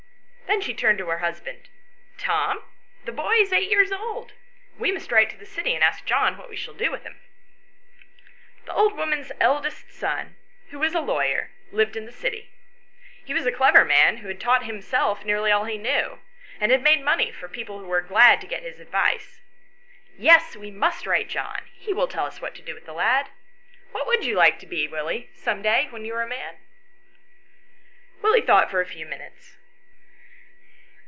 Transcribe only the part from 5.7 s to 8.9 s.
and ask John what we shall do with him." The